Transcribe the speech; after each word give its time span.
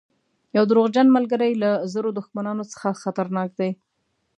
یو 0.55 0.63
دروغجن 0.71 1.07
ملګری 1.17 1.51
له 1.63 1.71
زرو 1.93 2.09
دښمنانو 2.19 2.63
څخه 2.73 2.99
خطرناک 3.03 3.49
دی. 3.59 3.71